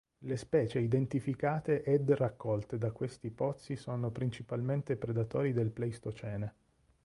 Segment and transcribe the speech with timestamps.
[0.21, 6.55] Le specie identificate ed raccolte da questi pozzi sono principalmente predatori del Pleistocene.